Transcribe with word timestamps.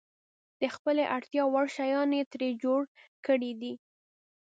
د 0.59 0.63
خپلې 0.75 1.03
اړتیا 1.15 1.43
وړ 1.47 1.65
شیان 1.77 2.09
یې 2.17 2.23
ترې 2.31 2.49
جوړ 2.63 2.81
کړي 3.25 3.51
دي. 3.61 3.73